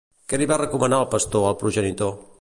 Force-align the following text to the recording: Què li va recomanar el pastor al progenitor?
Què 0.31 0.39
li 0.41 0.47
va 0.51 0.57
recomanar 0.61 1.03
el 1.05 1.09
pastor 1.13 1.47
al 1.51 1.63
progenitor? 1.63 2.17